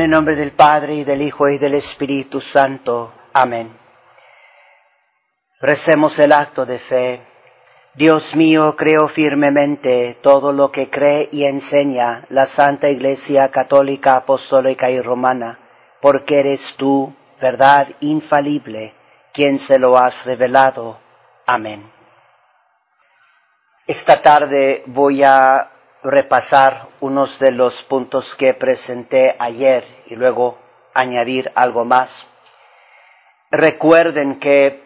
[0.00, 3.12] En el nombre del Padre y del Hijo y del Espíritu Santo.
[3.34, 3.70] Amén.
[5.60, 7.20] Recemos el acto de fe.
[7.92, 14.90] Dios mío, creo firmemente todo lo que cree y enseña la Santa Iglesia Católica, Apostólica
[14.90, 15.58] y Romana,
[16.00, 18.94] porque eres tú, verdad infalible,
[19.34, 20.98] quien se lo has revelado.
[21.44, 21.92] Amén.
[23.86, 25.70] Esta tarde voy a
[26.02, 30.58] repasar unos de los puntos que presenté ayer y luego
[30.94, 32.26] añadir algo más.
[33.50, 34.82] Recuerden que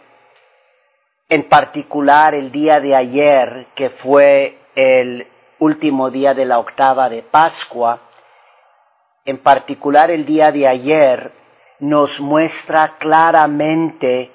[1.29, 5.27] en particular el día de ayer, que fue el
[5.59, 8.01] último día de la octava de Pascua,
[9.25, 11.33] en particular el día de ayer
[11.79, 14.31] nos muestra claramente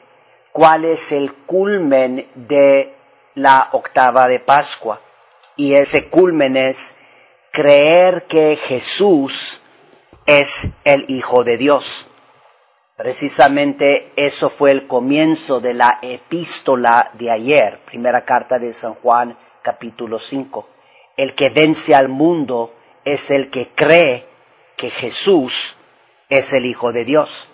[0.52, 2.96] cuál es el culmen de
[3.36, 5.00] la octava de Pascua
[5.60, 6.96] y ese culmen es
[7.52, 9.62] creer que Jesús
[10.26, 12.08] es el Hijo de Dios.
[12.96, 19.38] Precisamente eso fue el comienzo de la epístola de ayer, primera carta de San Juan
[19.62, 20.66] capítulo 5.
[21.18, 24.28] El que vence al mundo es el que cree
[24.78, 25.76] que Jesús
[26.30, 27.50] es el Hijo de Dios.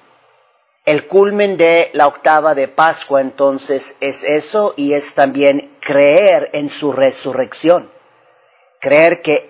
[0.85, 6.69] El culmen de la octava de Pascua entonces es eso y es también creer en
[6.69, 7.94] su resurrección.
[8.85, 9.49] Creer que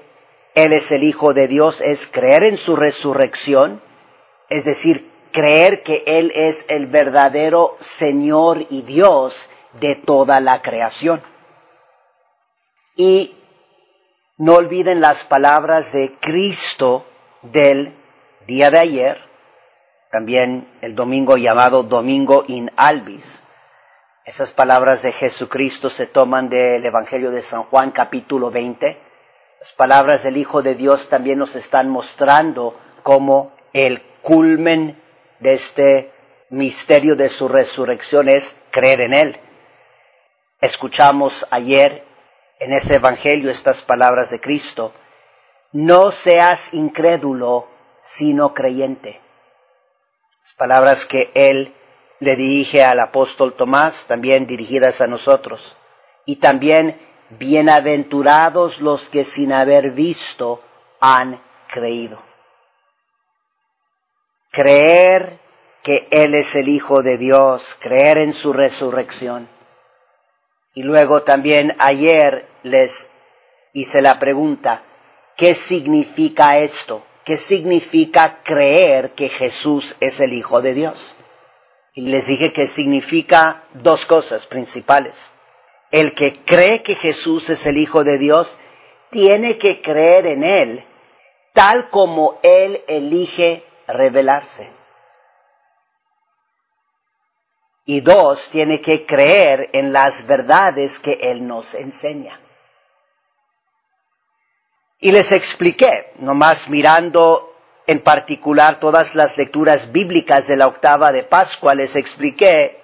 [0.53, 3.81] Él es el Hijo de Dios es creer en su resurrección,
[4.47, 9.49] es decir, creer que Él es el verdadero Señor y Dios
[9.81, 11.21] de toda la creación.
[12.95, 13.35] Y
[14.37, 17.05] no olviden las palabras de Cristo
[17.41, 17.93] del
[18.47, 19.17] día de ayer,
[20.11, 23.43] también el domingo llamado Domingo in Albis.
[24.23, 29.04] Esas palabras de Jesucristo se toman del Evangelio de San Juan capítulo 20,
[29.65, 35.01] las palabras del Hijo de Dios también nos están mostrando cómo el culmen
[35.39, 36.13] de este
[36.51, 39.39] misterio de su resurrección es creer en Él.
[40.61, 42.03] Escuchamos ayer
[42.59, 44.93] en ese Evangelio estas palabras de Cristo.
[45.71, 47.67] No seas incrédulo,
[48.03, 49.19] sino creyente.
[50.43, 51.73] Las palabras que Él
[52.19, 55.75] le dirige al apóstol Tomás, también dirigidas a nosotros.
[56.23, 60.61] Y también bienaventurados los que sin haber visto
[60.99, 62.21] han creído.
[64.51, 65.39] Creer
[65.83, 69.49] que Él es el Hijo de Dios, creer en su resurrección.
[70.73, 73.09] Y luego también ayer les
[73.73, 74.83] hice la pregunta,
[75.35, 77.05] ¿qué significa esto?
[77.23, 81.15] ¿Qué significa creer que Jesús es el Hijo de Dios?
[81.93, 85.31] Y les dije que significa dos cosas principales
[85.91, 88.57] el que cree que Jesús es el Hijo de Dios,
[89.11, 90.85] tiene que creer en Él,
[91.53, 94.69] tal como Él elige revelarse.
[97.85, 102.39] Y dos, tiene que creer en las verdades que Él nos enseña.
[104.99, 107.53] Y les expliqué, nomás mirando
[107.87, 112.81] en particular todas las lecturas bíblicas de la octava de Pascua, les expliqué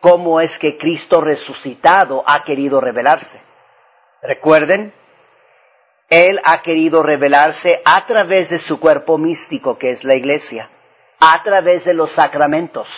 [0.00, 3.40] cómo es que Cristo resucitado ha querido revelarse.
[4.22, 4.92] Recuerden,
[6.08, 10.70] Él ha querido revelarse a través de su cuerpo místico, que es la iglesia,
[11.20, 12.88] a través de los sacramentos,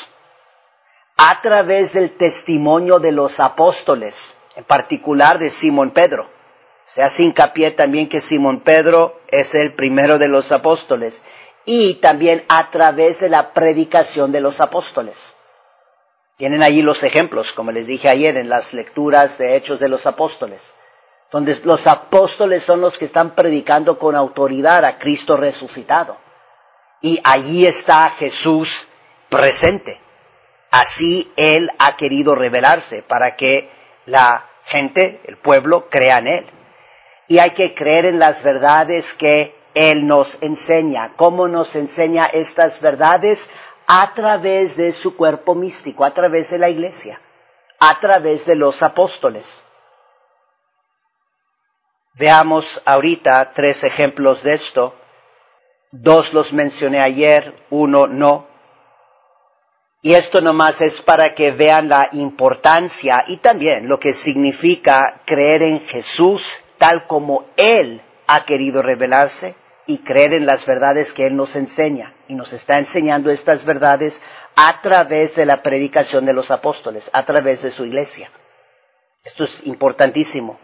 [1.17, 6.29] a través del testimonio de los apóstoles, en particular de Simón Pedro.
[6.87, 11.23] Se hace hincapié también que Simón Pedro es el primero de los apóstoles
[11.65, 15.35] y también a través de la predicación de los apóstoles.
[16.39, 20.07] Tienen allí los ejemplos, como les dije ayer, en las lecturas de Hechos de los
[20.07, 20.73] Apóstoles,
[21.33, 26.17] donde los apóstoles son los que están predicando con autoridad a Cristo resucitado.
[27.01, 28.87] Y allí está Jesús
[29.29, 30.01] presente.
[30.71, 33.69] Así Él ha querido revelarse para que
[34.07, 36.47] la gente, el pueblo, crea en Él.
[37.27, 41.15] Y hay que creer en las verdades que Él nos enseña.
[41.17, 43.51] ¿Cómo nos enseña estas verdades?
[43.91, 47.23] A través de su cuerpo místico, a través de la iglesia,
[47.81, 49.65] a través de los apóstoles.
[52.13, 54.95] Veamos ahorita tres ejemplos de esto.
[55.91, 58.47] Dos los mencioné ayer, uno no.
[60.03, 65.63] Y esto nomás es para que vean la importancia y también lo que significa creer
[65.63, 69.57] en Jesús tal como Él ha querido revelarse
[69.89, 72.13] y creer en las verdades que Él nos enseña.
[72.29, 74.21] Y nos está enseñando estas verdades
[74.55, 78.31] a través de la predicación de los apóstoles, a través de su iglesia.
[79.25, 80.59] Esto es importantísimo,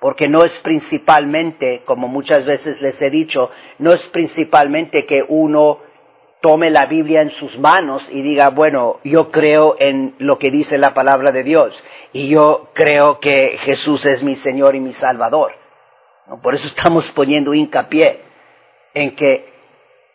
[0.00, 5.78] porque no es principalmente, como muchas veces les he dicho, no es principalmente que uno
[6.40, 10.78] tome la Biblia en sus manos y diga, bueno, yo creo en lo que dice
[10.78, 11.82] la palabra de Dios
[12.12, 15.52] y yo creo que Jesús es mi Señor y mi Salvador.
[16.42, 18.33] Por eso estamos poniendo hincapié
[18.94, 19.52] en que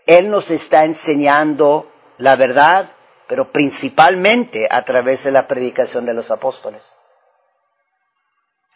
[0.06, 2.92] Él nos está enseñando la verdad,
[3.28, 6.84] pero principalmente a través de la predicación de los apóstoles.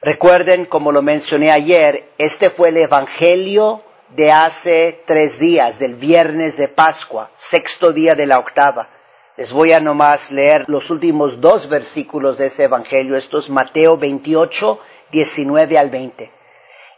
[0.01, 6.57] Recuerden, como lo mencioné ayer, este fue el Evangelio de hace tres días, del viernes
[6.57, 8.89] de Pascua, sexto día de la octava.
[9.37, 13.15] Les voy a nomás leer los últimos dos versículos de ese Evangelio.
[13.15, 14.79] Esto es Mateo 28,
[15.11, 16.42] 19 al 20.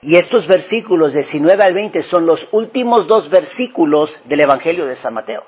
[0.05, 5.15] Y estos versículos 19 al 20 son los últimos dos versículos del Evangelio de San
[5.15, 5.43] Mateo.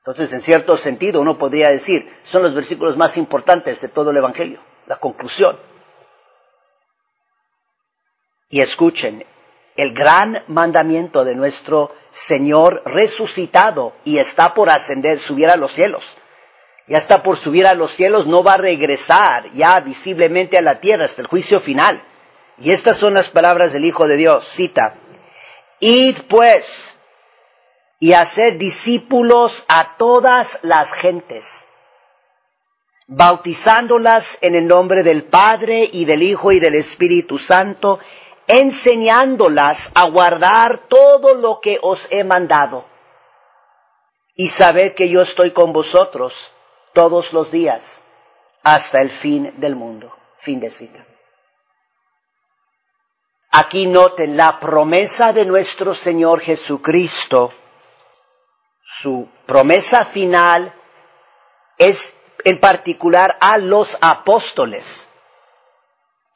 [0.00, 4.18] Entonces, en cierto sentido, uno podría decir, son los versículos más importantes de todo el
[4.18, 5.58] Evangelio, la conclusión.
[8.50, 9.24] Y escuchen,
[9.74, 16.18] el gran mandamiento de nuestro Señor resucitado y está por ascender, subir a los cielos.
[16.88, 20.78] Ya está por subir a los cielos, no va a regresar ya visiblemente a la
[20.78, 22.02] tierra hasta el juicio final.
[22.60, 24.46] Y estas son las palabras del Hijo de Dios.
[24.46, 24.94] Cita,
[25.80, 26.94] Id pues
[27.98, 31.66] y haced discípulos a todas las gentes,
[33.06, 37.98] bautizándolas en el nombre del Padre y del Hijo y del Espíritu Santo,
[38.46, 42.84] enseñándolas a guardar todo lo que os he mandado.
[44.34, 46.52] Y sabed que yo estoy con vosotros
[46.92, 48.02] todos los días
[48.62, 50.14] hasta el fin del mundo.
[50.38, 51.04] Fin de cita.
[53.52, 57.52] Aquí noten la promesa de nuestro Señor Jesucristo.
[59.02, 60.72] Su promesa final
[61.78, 62.14] es
[62.44, 65.08] en particular a los apóstoles,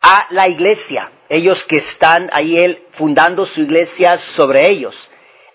[0.00, 5.10] a la iglesia ellos que están ahí, Él fundando su iglesia sobre ellos.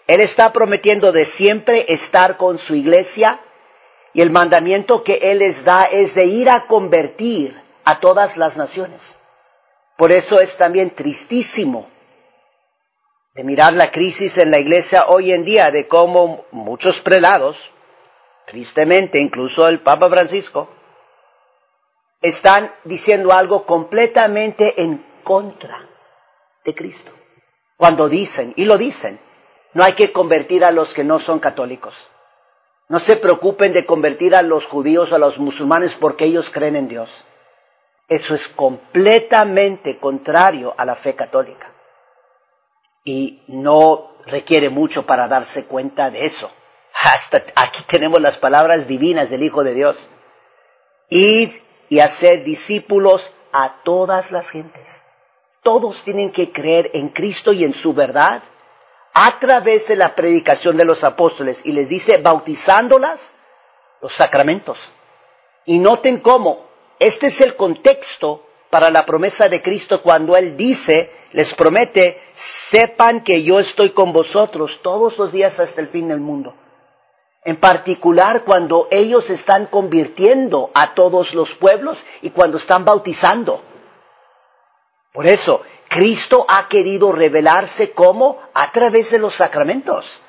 [0.08, 3.40] Él está prometiendo de siempre estar con su iglesia
[4.14, 8.58] y el mandamiento que Él les da es de ir a convertir a todas las
[8.58, 9.19] naciones.
[10.00, 11.90] Por eso es también tristísimo
[13.34, 17.58] de mirar la crisis en la iglesia hoy en día, de cómo muchos prelados,
[18.46, 20.70] tristemente incluso el Papa Francisco,
[22.22, 25.90] están diciendo algo completamente en contra
[26.64, 27.12] de Cristo.
[27.76, 29.20] Cuando dicen, y lo dicen,
[29.74, 31.94] no hay que convertir a los que no son católicos.
[32.88, 36.78] No se preocupen de convertir a los judíos o a los musulmanes porque ellos creen
[36.78, 37.26] en Dios.
[38.10, 41.72] Eso es completamente contrario a la fe católica.
[43.04, 46.52] Y no requiere mucho para darse cuenta de eso.
[46.94, 50.10] Hasta aquí tenemos las palabras divinas del Hijo de Dios.
[51.10, 51.52] Id
[51.88, 55.04] y haced discípulos a todas las gentes
[55.64, 58.44] todos tienen que creer en Cristo y en su verdad
[59.14, 61.66] a través de la predicación de los apóstoles.
[61.66, 63.34] Y les dice, bautizándolas
[64.02, 64.78] los sacramentos.
[65.66, 66.69] Y noten cómo
[67.00, 73.22] este es el contexto para la promesa de Cristo cuando Él dice, les promete, sepan
[73.22, 76.54] que yo estoy con vosotros todos los días hasta el fin del mundo.
[77.44, 83.62] En particular cuando ellos están convirtiendo a todos los pueblos y cuando están bautizando.
[85.14, 90.22] Por eso, Cristo ha querido revelarse como a través de los sacramentos.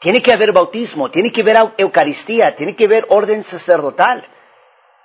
[0.00, 4.26] Tiene que haber bautismo, tiene que haber Eucaristía, tiene que haber orden sacerdotal.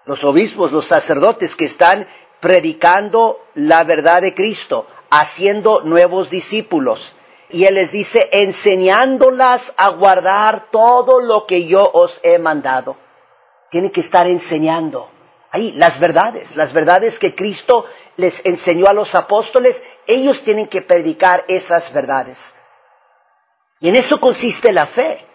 [0.06, 2.08] Los obispos, los sacerdotes que están
[2.40, 7.16] predicando la verdad de Cristo, haciendo nuevos discípulos.
[7.50, 12.98] Y Él les dice, enseñándolas a guardar todo lo que yo os he mandado.
[13.70, 15.10] Tiene que estar enseñando.
[15.52, 20.82] Ahí, las verdades, las verdades que Cristo les enseñó a los apóstoles, ellos tienen que
[20.82, 22.54] predicar esas verdades.
[23.82, 25.26] Y en eso consiste la fe.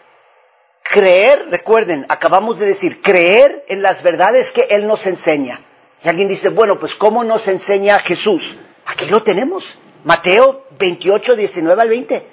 [0.91, 5.61] Creer, recuerden, acabamos de decir, creer en las verdades que Él nos enseña.
[6.03, 8.57] Y alguien dice, bueno, pues ¿cómo nos enseña Jesús?
[8.85, 9.77] Aquí lo tenemos.
[10.05, 12.27] Mateo 28, 19 al 20.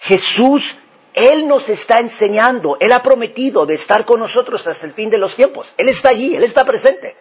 [0.00, 0.76] Jesús,
[1.14, 5.18] Él nos está enseñando, Él ha prometido de estar con nosotros hasta el fin de
[5.18, 5.72] los tiempos.
[5.76, 7.16] Él está allí, Él está presente.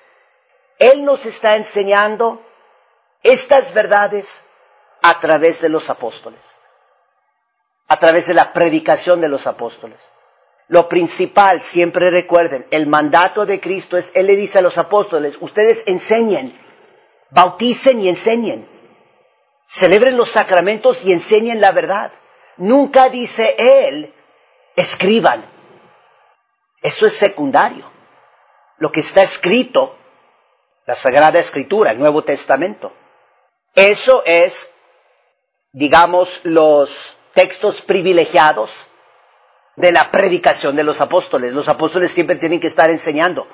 [0.77, 2.41] Él nos está enseñando
[3.23, 4.43] estas verdades
[5.01, 6.41] a través de los apóstoles,
[7.87, 9.99] a través de la predicación de los apóstoles.
[10.69, 15.37] Lo principal, siempre recuerden, el mandato de Cristo es, Él le dice a los apóstoles,
[15.39, 16.59] ustedes enseñen,
[17.29, 18.67] bauticen y enseñen,
[19.67, 22.11] celebren los sacramentos y enseñen la verdad.
[22.57, 24.13] Nunca dice Él,
[24.75, 25.45] escriban.
[26.81, 27.89] Eso es secundario.
[28.77, 29.97] Lo que está escrito,
[30.85, 32.93] la Sagrada Escritura, el Nuevo Testamento.
[33.73, 34.71] Eso es,
[35.71, 38.71] digamos, los textos privilegiados,
[39.77, 41.53] de la predicación de los apóstoles.
[41.53, 43.47] Los apóstoles siempre tienen que estar enseñando.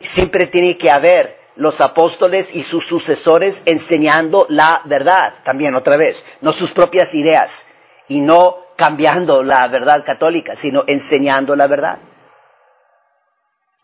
[0.00, 6.24] Siempre tiene que haber los apóstoles y sus sucesores enseñando la verdad, también otra vez,
[6.40, 7.66] no sus propias ideas
[8.08, 11.98] y no cambiando la verdad católica, sino enseñando la verdad.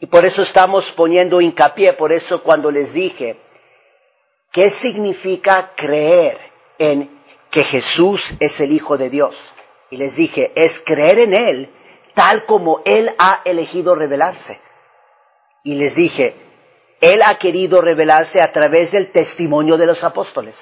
[0.01, 3.39] Y por eso estamos poniendo hincapié, por eso cuando les dije,
[4.51, 6.39] ¿qué significa creer
[6.79, 9.53] en que Jesús es el Hijo de Dios?
[9.91, 11.73] Y les dije, es creer en Él
[12.17, 14.59] tal como Él ha elegido revelarse.
[15.63, 16.35] Y les dije,
[17.03, 20.57] Él ha querido revelarse a través del testimonio de los apóstoles,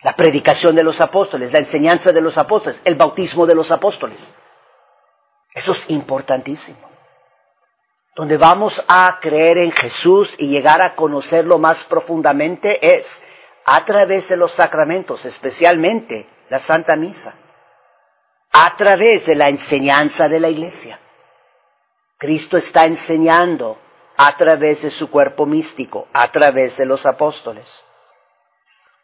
[0.00, 4.34] la predicación de los apóstoles, la enseñanza de los apóstoles, el bautismo de los apóstoles.
[5.52, 6.88] Eso es importantísimo.
[8.16, 13.22] Donde vamos a creer en Jesús y llegar a conocerlo más profundamente es
[13.66, 17.34] a través de los sacramentos, especialmente la Santa Misa
[18.52, 21.00] a través de la enseñanza de la iglesia.
[22.18, 23.78] Cristo está enseñando
[24.16, 27.84] a través de su cuerpo místico, a través de los apóstoles.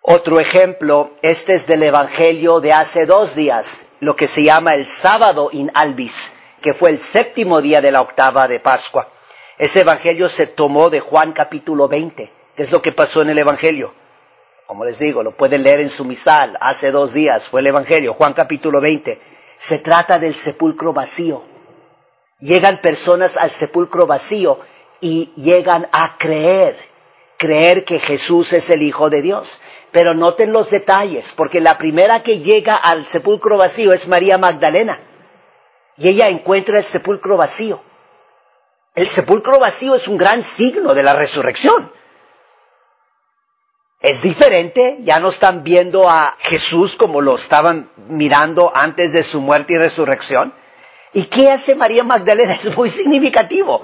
[0.03, 4.87] Otro ejemplo, este es del Evangelio de hace dos días, lo que se llama el
[4.87, 9.09] sábado in albis, que fue el séptimo día de la octava de Pascua.
[9.57, 13.39] Ese Evangelio se tomó de Juan capítulo 20, que es lo que pasó en el
[13.39, 13.95] Evangelio.
[14.67, 18.15] Como les digo, lo pueden leer en su misal, hace dos días fue el Evangelio,
[18.15, 21.43] Juan capítulo 20 se trata del sepulcro vacío.
[22.41, 24.61] Llegan personas al sepulcro vacío
[25.01, 26.79] y llegan a creer,
[27.37, 29.61] creer que Jesús es el Hijo de Dios.
[29.93, 34.99] Pero noten los detalles, porque la primera que llega al sepulcro vacío es María Magdalena.
[35.97, 37.81] Y ella encuentra el sepulcro vacío.
[38.95, 41.93] El sepulcro vacío es un gran signo de la resurrección.
[44.05, 49.41] Es diferente, ya no están viendo a Jesús como lo estaban mirando antes de su
[49.41, 50.53] muerte y resurrección.
[51.15, 52.53] ¿Y qué hace María Magdalena?
[52.63, 53.81] Es muy significativo.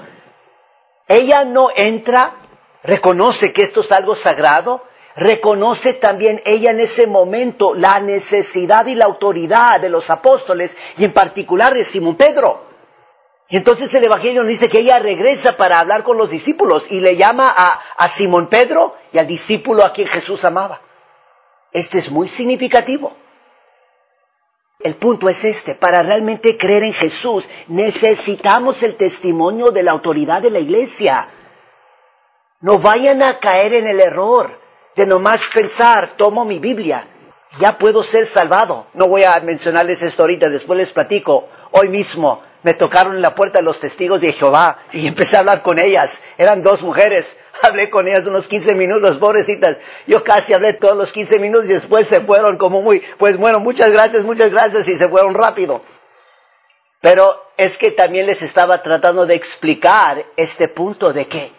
[1.09, 2.35] Ella no entra,
[2.83, 4.85] reconoce que esto es algo sagrado,
[5.17, 11.05] reconoce también ella en ese momento la necesidad y la autoridad de los apóstoles y
[11.07, 12.70] en particular de Simón Pedro.
[13.51, 17.01] Y entonces el Evangelio nos dice que ella regresa para hablar con los discípulos y
[17.01, 20.81] le llama a, a Simón Pedro y al discípulo a quien Jesús amaba.
[21.73, 23.13] Este es muy significativo.
[24.79, 30.41] El punto es este, para realmente creer en Jesús necesitamos el testimonio de la autoridad
[30.41, 31.29] de la iglesia.
[32.61, 34.61] No vayan a caer en el error
[34.95, 37.09] de nomás pensar, tomo mi Biblia,
[37.59, 38.87] ya puedo ser salvado.
[38.95, 41.49] No voy a mencionarles esto ahorita, después les platico.
[41.73, 45.63] Hoy mismo me tocaron en la puerta los testigos de Jehová y empecé a hablar
[45.63, 46.21] con ellas.
[46.37, 47.37] Eran dos mujeres.
[47.63, 49.79] Hablé con ellas unos 15 minutos, pobrecitas.
[50.07, 53.61] Yo casi hablé todos los 15 minutos y después se fueron como muy, pues bueno,
[53.61, 55.83] muchas gracias, muchas gracias y se fueron rápido.
[57.03, 61.53] Pero es que también les estaba tratando de explicar este punto de que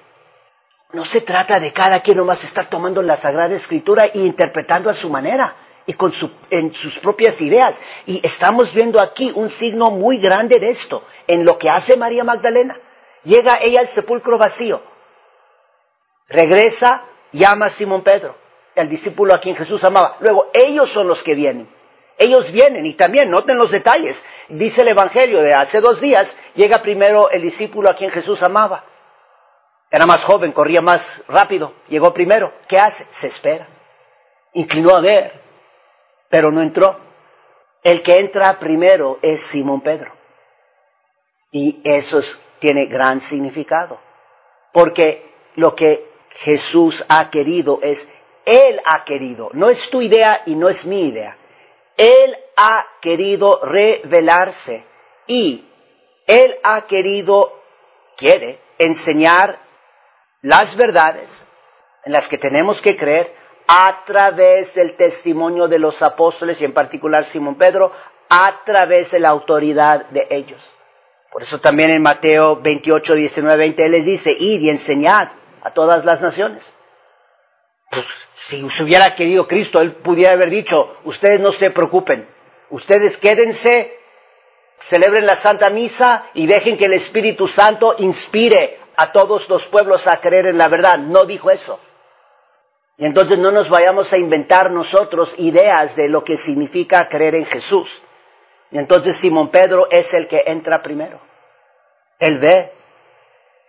[0.93, 4.93] no se trata de cada quien nomás estar tomando la Sagrada Escritura e interpretando a
[4.93, 5.55] su manera
[5.91, 6.13] y con
[6.49, 7.81] en sus propias ideas.
[8.05, 12.23] Y estamos viendo aquí un signo muy grande de esto, en lo que hace María
[12.23, 12.79] Magdalena.
[13.25, 14.81] Llega ella al sepulcro vacío,
[16.29, 18.37] regresa, llama a Simón Pedro,
[18.73, 20.15] el discípulo a quien Jesús amaba.
[20.21, 21.69] Luego, ellos son los que vienen.
[22.17, 24.23] Ellos vienen y también noten los detalles.
[24.47, 28.85] Dice el Evangelio de hace dos días, llega primero el discípulo a quien Jesús amaba.
[29.89, 32.53] Era más joven, corría más rápido, llegó primero.
[32.69, 33.05] ¿Qué hace?
[33.11, 33.67] Se espera.
[34.53, 35.40] Inclinó a ver,
[36.31, 36.97] pero no entró.
[37.83, 40.11] El que entra primero es Simón Pedro.
[41.51, 42.21] Y eso
[42.57, 43.99] tiene gran significado.
[44.71, 48.07] Porque lo que Jesús ha querido es,
[48.45, 51.37] Él ha querido, no es tu idea y no es mi idea.
[51.97, 54.85] Él ha querido revelarse
[55.27, 55.65] y
[56.25, 57.61] Él ha querido,
[58.15, 59.59] quiere, enseñar
[60.41, 61.45] las verdades
[62.05, 66.73] en las que tenemos que creer a través del testimonio de los apóstoles y en
[66.73, 67.91] particular Simón Pedro,
[68.29, 70.61] a través de la autoridad de ellos.
[71.31, 75.29] Por eso también en Mateo 28, 19, 20 Él les dice, id y enseñad
[75.61, 76.73] a todas las naciones.
[77.89, 82.27] Pues si se hubiera querido Cristo, Él pudiera haber dicho, ustedes no se preocupen,
[82.69, 83.97] ustedes quédense,
[84.79, 90.07] celebren la Santa Misa y dejen que el Espíritu Santo inspire a todos los pueblos
[90.07, 90.97] a creer en la verdad.
[90.97, 91.79] No dijo eso.
[93.01, 97.45] Y entonces no nos vayamos a inventar nosotros ideas de lo que significa creer en
[97.45, 97.89] Jesús.
[98.69, 101.19] Y entonces Simón Pedro es el que entra primero.
[102.19, 102.71] Él ve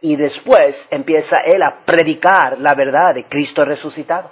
[0.03, 4.31] y después empieza él a predicar la verdad de Cristo resucitado.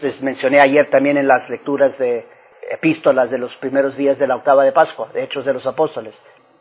[0.00, 2.24] Les mencioné ayer también en las lecturas de
[2.70, 6.16] epístolas de los primeros días de la octava de Pascua, de Hechos de los Apóstoles.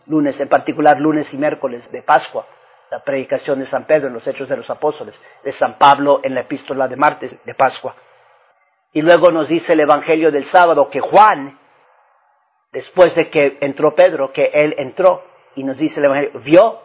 [0.07, 2.47] lunes, en particular lunes y miércoles de Pascua,
[2.89, 6.33] la predicación de San Pedro en los Hechos de los Apóstoles, de San Pablo en
[6.33, 7.95] la epístola de martes de Pascua.
[8.93, 11.59] Y luego nos dice el Evangelio del sábado que Juan,
[12.71, 15.23] después de que entró Pedro, que él entró,
[15.55, 16.81] y nos dice el Evangelio, vio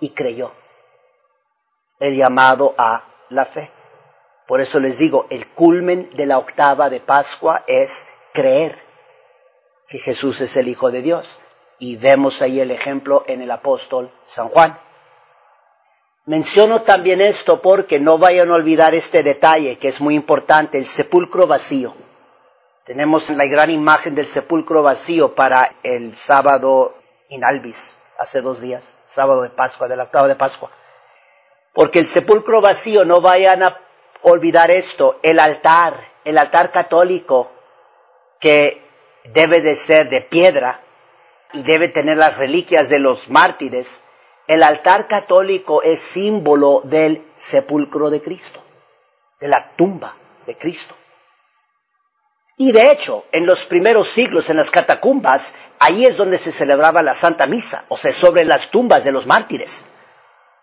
[0.00, 0.52] y creyó.
[1.98, 3.70] El llamado a la fe.
[4.46, 8.78] Por eso les digo, el culmen de la octava de Pascua es creer
[9.88, 11.38] que Jesús es el Hijo de Dios.
[11.78, 14.78] Y vemos ahí el ejemplo en el apóstol San Juan.
[16.26, 20.86] Menciono también esto porque no vayan a olvidar este detalle que es muy importante, el
[20.86, 21.94] sepulcro vacío.
[22.84, 26.96] Tenemos la gran imagen del sepulcro vacío para el sábado
[27.28, 30.72] in albis, hace dos días, sábado de Pascua, del octavo de Pascua.
[31.72, 33.78] Porque el sepulcro vacío, no vayan a
[34.22, 37.52] olvidar esto, el altar, el altar católico,
[38.40, 38.82] que
[39.32, 40.80] debe de ser de piedra
[41.52, 44.02] y debe tener las reliquias de los mártires,
[44.46, 48.60] el altar católico es símbolo del sepulcro de Cristo,
[49.40, 50.94] de la tumba de Cristo.
[52.58, 57.02] Y de hecho, en los primeros siglos, en las catacumbas, ahí es donde se celebraba
[57.02, 59.84] la Santa Misa, o sea, sobre las tumbas de los mártires.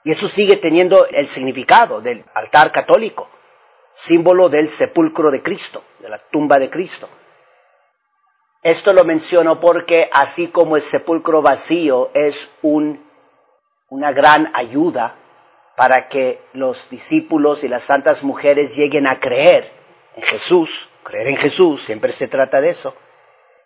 [0.03, 3.29] Y eso sigue teniendo el significado del altar católico,
[3.93, 7.07] símbolo del sepulcro de Cristo, de la tumba de Cristo.
[8.63, 13.05] Esto lo menciono porque así como el sepulcro vacío es un,
[13.93, 15.17] una gran ayuda
[15.75, 19.71] para que los discípulos y las santas mujeres lleguen a creer
[20.15, 22.95] en Jesús, creer en Jesús, siempre se trata de eso,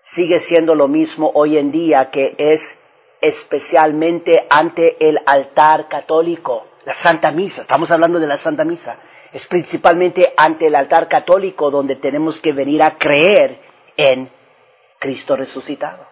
[0.03, 2.77] sigue siendo lo mismo hoy en día que es
[3.21, 8.99] especialmente ante el altar católico, la Santa Misa, estamos hablando de la Santa Misa,
[9.31, 13.61] es principalmente ante el altar católico donde tenemos que venir a creer
[13.95, 14.29] en
[14.99, 16.05] Cristo resucitado,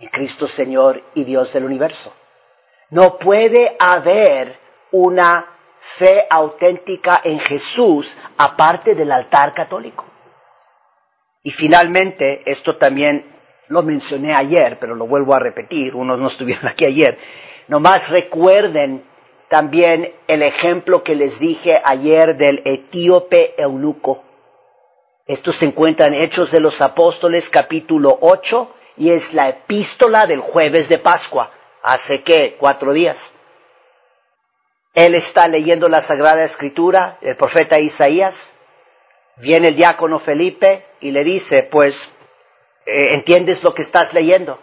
[0.00, 2.12] en Cristo Señor y Dios del universo.
[2.90, 4.58] No puede haber
[4.92, 5.46] una
[5.96, 10.04] fe auténtica en Jesús aparte del altar católico.
[11.42, 13.34] Y finalmente, esto también
[13.68, 17.18] lo mencioné ayer, pero lo vuelvo a repetir, unos no estuvieron aquí ayer.
[17.68, 19.04] Nomás recuerden
[19.48, 24.22] también el ejemplo que les dije ayer del etíope eunuco.
[25.26, 30.40] Esto se encuentra en Hechos de los Apóstoles capítulo 8 y es la epístola del
[30.40, 31.50] jueves de Pascua,
[31.84, 33.30] hace que cuatro días.
[34.94, 38.50] Él está leyendo la Sagrada Escritura, el profeta Isaías,
[39.36, 42.10] viene el diácono Felipe y le dice, pues,
[42.86, 44.60] eh, ¿entiendes lo que estás leyendo?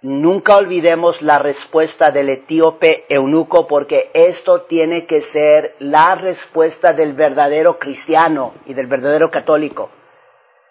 [0.00, 7.12] Nunca olvidemos la respuesta del etíope eunuco porque esto tiene que ser la respuesta del
[7.12, 9.90] verdadero cristiano y del verdadero católico.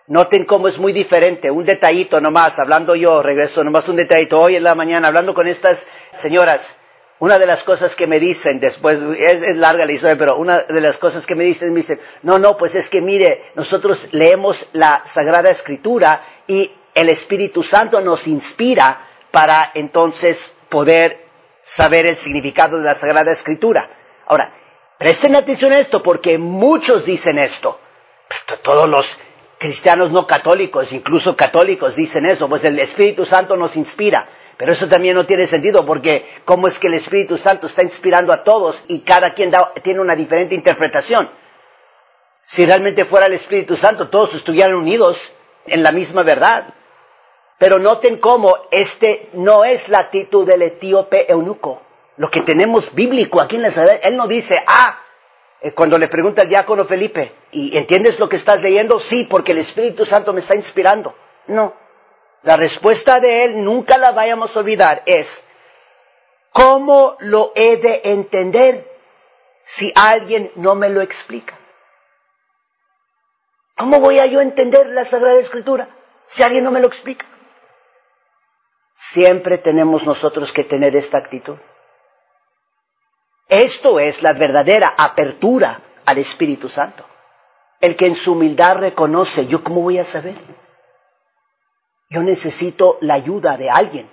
[0.08, 4.56] Noten cómo es muy diferente, un detallito nomás, hablando yo, regreso nomás un detallito, hoy
[4.56, 6.78] en la mañana, hablando con estas señoras,
[7.20, 10.80] una de las cosas que me dicen después, es, larga la historia, pero una de
[10.80, 14.70] las cosas que me dicen, me dicen, no, no, pues es que mire, nosotros leemos
[14.72, 21.26] la Sagrada Escritura y el Espíritu Santo nos inspira para entonces poder
[21.64, 23.90] saber el significado de la Sagrada Escritura.
[24.26, 24.54] Ahora,
[24.98, 27.82] presten atención a esto porque muchos dicen esto.
[28.62, 29.18] Todos los
[29.58, 34.30] cristianos no católicos, incluso católicos, dicen eso, pues el Espíritu Santo nos inspira.
[34.58, 38.34] Pero eso también no tiene sentido porque cómo es que el Espíritu Santo está inspirando
[38.34, 39.52] a todos y cada quien
[39.84, 41.30] tiene una diferente interpretación.
[42.46, 45.20] Si realmente fuera el Espíritu Santo, todos estuvieran unidos
[45.68, 46.74] en la misma verdad.
[47.60, 51.82] Pero noten cómo este no es la actitud del etíope eunuco.
[52.18, 55.00] Lo que tenemos bíblico aquí en la Sagrada, él no dice, ah,
[55.76, 59.00] cuando le pregunta al diácono Felipe, ¿y entiendes lo que estás leyendo?
[59.00, 61.16] Sí, porque el Espíritu Santo me está inspirando.
[61.48, 61.74] No,
[62.44, 65.44] la respuesta de él, nunca la vayamos a olvidar, es,
[66.52, 68.90] ¿cómo lo he de entender
[69.64, 71.58] si alguien no me lo explica?
[73.76, 75.90] ¿Cómo voy a yo entender la Sagrada Escritura
[76.28, 77.26] si alguien no me lo explica?
[78.96, 81.58] Siempre tenemos nosotros que tener esta actitud.
[83.50, 87.06] Esto es la verdadera apertura al Espíritu Santo.
[87.80, 90.36] El que en su humildad reconoce, ¿yo cómo voy a saber?
[92.10, 94.10] Yo necesito la ayuda de alguien.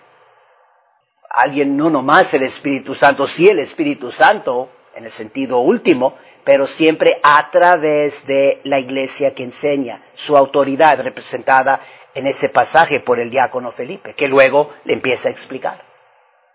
[1.31, 6.67] Alguien no nomás el Espíritu Santo, sí el Espíritu Santo en el sentido último, pero
[6.67, 11.81] siempre a través de la iglesia que enseña su autoridad representada
[12.15, 15.85] en ese pasaje por el diácono Felipe, que luego le empieza a explicar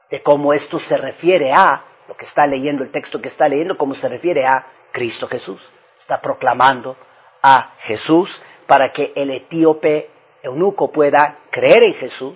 [0.10, 3.78] de cómo esto se refiere a lo que está leyendo, el texto que está leyendo,
[3.78, 5.62] cómo se refiere a Cristo Jesús.
[6.00, 6.98] Está proclamando
[7.43, 10.10] a Jesús para que el etíope
[10.41, 12.36] eunuco pueda creer en Jesús.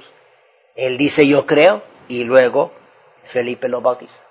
[0.75, 2.71] Él dice yo creo, y luego
[3.25, 4.23] Felipe lo bautiza.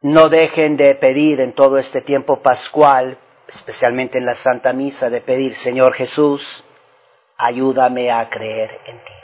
[0.00, 5.20] No dejen de pedir en todo este tiempo pascual, especialmente en la Santa Misa, de
[5.20, 6.62] pedir, Señor Jesús,
[7.36, 9.23] ayúdame a creer en ti.